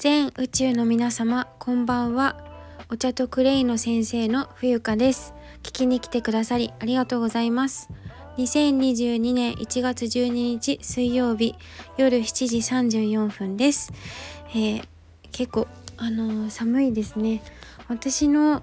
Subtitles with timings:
[0.00, 2.42] 全宇宙の皆様こんばんは。
[2.88, 5.34] お茶とクレイの先生の冬香です。
[5.62, 7.90] 聞きに来てくださりありがとうございます。
[8.38, 11.54] 2022年1月12日水曜日
[11.98, 13.92] 夜7時34分です、
[14.52, 14.84] えー、
[15.32, 15.68] 結構
[15.98, 17.42] あのー、寒いですね。
[17.86, 18.62] 私の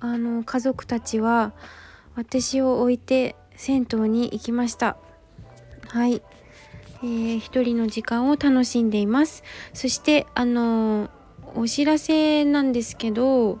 [0.00, 1.54] あの家族たちは
[2.14, 4.98] 私を置いて銭湯に行きました。
[5.88, 6.20] はい。
[7.04, 11.10] えー、一人の時間を楽しんでいますそしてあの
[11.54, 13.58] お知らせなんですけど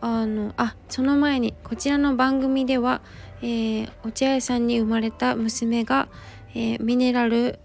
[0.00, 3.02] あのあその前にこちらの番組では、
[3.42, 6.08] えー、お茶屋さんに生まれた娘が、
[6.54, 7.58] えー、ミネラル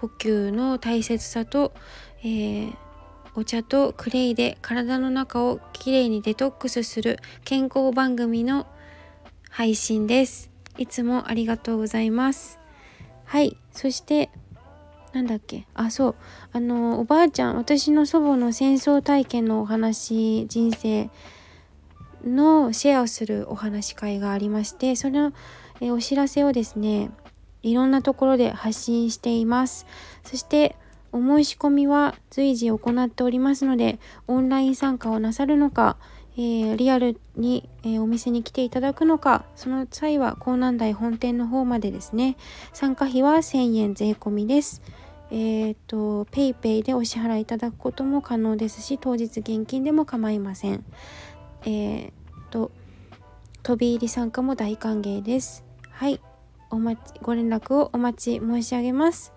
[0.00, 1.72] 補給の大切さと、
[2.24, 2.74] えー、
[3.36, 8.66] お茶とクレイで体の中をきれいにデトックスする健康番組の
[9.48, 10.50] 配信です。
[10.76, 12.58] いつもありがとうございます。
[13.24, 14.28] はい、そして
[15.16, 15.66] なんだっけ？
[15.72, 16.14] あそう。
[16.52, 21.08] あのおばあちゃん私の祖母の戦争体験のお話人生
[22.22, 25.32] のシェアをするお話会がありましてその
[25.80, 27.10] えお知らせをですね
[27.62, 29.86] いろんなところで発信しています。
[30.24, 30.76] そして
[31.12, 35.96] お申し込みは随時行っておりますのでオンライン参加をなさるのか、
[36.36, 42.36] えー、リアルに、えー、お店に来ていただくのかその際は港南台本店の方までですね
[42.74, 44.82] 参加費は1000円税込みです。
[45.30, 50.84] えっ、ー、と PayPay でお支払いいただくことも可能ですし当日現金でも構いません。
[51.64, 52.12] えっ、ー、
[52.50, 52.70] と
[53.62, 55.64] 飛び入り参加も大歓迎です。
[55.90, 56.20] はい
[56.70, 59.32] お待ちご連絡をお待ち申し上げます。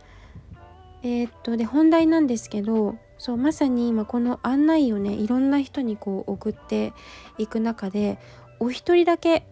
[1.02, 6.94] えっ、ー、とで本題なんですけどそうまさに今この案内をねいろんな人にこう送って
[7.38, 8.18] いく中で
[8.60, 9.46] お一人だけ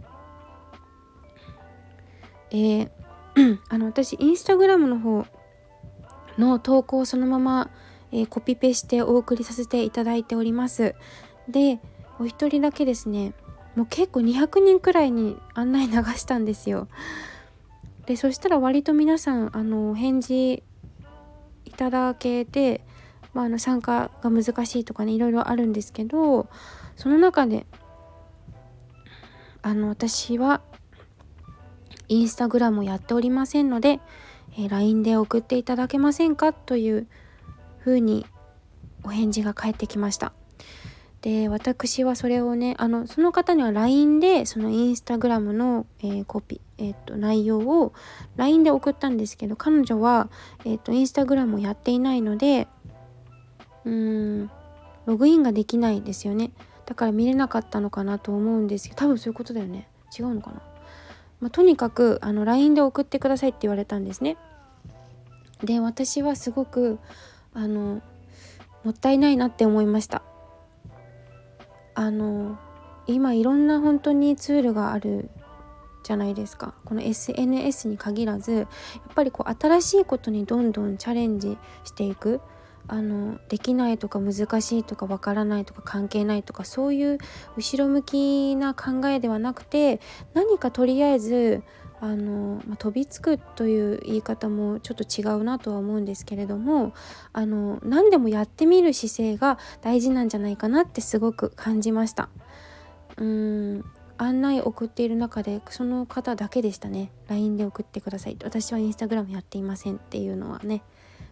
[2.51, 2.89] えー、
[3.69, 5.25] あの私インスタグラムの方
[6.37, 7.69] の投稿をそのまま、
[8.11, 10.95] えー、コピペしてお送りさせていただいております。
[11.49, 11.79] で
[12.19, 13.33] お一人だけですね
[13.75, 16.87] もう結構200人くらいに案内流したんですよ。
[18.07, 20.63] でそしたら割と皆さんあの返事
[21.65, 22.81] いただけて、
[23.33, 26.47] まあ、あの参加が難しいとかねいろいろあるんですけど
[26.95, 27.67] その中で
[29.61, 30.61] あの私は
[32.07, 33.99] インスタグラムをやっておりませんので
[34.57, 36.51] え LINE で送っていただけませんか？
[36.51, 37.07] という
[37.79, 38.25] ふうに
[39.03, 40.33] お返事が返ってきました。
[41.21, 47.93] で私はそれをねあのその方には LINE でそのインスタグラムの、えー、コピー、えー、っと内容を
[48.35, 50.29] LINE で送ったんですけど彼女は、
[50.63, 52.67] えー、っとインスタグラムをやっていないので
[53.83, 54.51] うーん
[55.05, 56.51] ログインができないですよね
[56.85, 60.61] だから見れなかったのかなと思うんですけど多分そういうことだよね違うのかな
[61.39, 64.37] まあ、とにかくあの LINE で送ってくださいって言われたんですね。
[65.63, 66.99] で私はすごく
[67.53, 68.01] あの
[68.83, 70.21] もったいないなって思いました。
[71.95, 72.59] あの
[73.07, 75.31] 今いろんな本当にツールがある
[76.03, 78.67] じゃないですかこの SNS に限らずやっ
[79.15, 82.39] ぱりこう新しいことにどんどんチャレンジしていく
[82.87, 87.17] あのできないとか難しいとかわからないとか関係ないとかそういう
[87.57, 89.99] 後ろ向きな考えではなくて
[90.33, 91.63] 何かとりあえず
[91.99, 96.93] あの、まあ、飛びつくという言い方もちょっと違うなとは思うんですけれども
[97.33, 102.29] あの何でもやってみる姿勢が大事なんじゃないかなってすごく感じました。
[103.17, 103.83] うん
[104.19, 107.11] 案内送っている中でその方だけでしたね。
[107.27, 108.37] LINE で送ってください。
[108.43, 110.81] 私は Instagram やっていませんっていうのはね。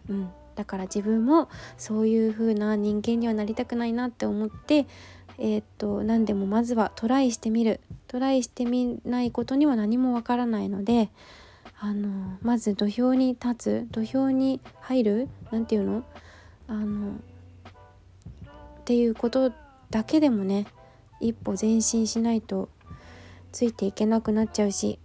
[0.08, 0.30] うん。
[0.56, 4.86] だから自分もそういう風な人間にはなりたくないなって思って
[5.38, 7.80] えー、っと何でもまずはトライしてみる。
[8.08, 11.10] トライしてみないことには何もわからないので
[11.78, 16.04] あのまず土俵に立つ土俵に入る何て言うの？
[16.68, 17.12] あのっ
[18.84, 19.52] ていうこと
[19.90, 20.66] だけでもね
[21.20, 22.68] 一歩前進しないと
[23.52, 24.98] ついていけなくなっちゃうし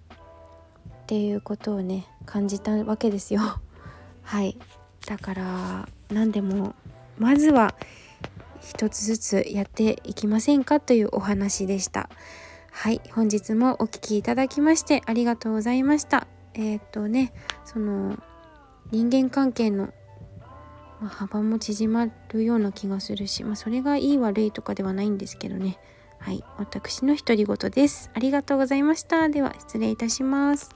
[0.90, 3.42] っていうことをね感じたわけですよ。
[4.24, 4.58] はい。
[5.08, 6.76] だから何でも
[7.18, 7.76] まずは
[8.62, 12.10] 一つずつやっていきませんかというお話でした。
[12.72, 16.28] はい本日もお聴きいただきましてありがとうございました。
[16.54, 17.34] えっ、とね
[17.66, 18.18] その
[18.92, 19.94] 人間関係の
[21.02, 25.80] ま幅も縮まるような気がするし、まあ、それがいい悪いとかではないんですけどね。
[26.20, 28.12] はい私の独り言です。
[28.14, 29.28] ありがとうございました。
[29.30, 30.70] では失礼いたします。